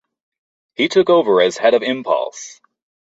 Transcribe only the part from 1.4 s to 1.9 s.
as head of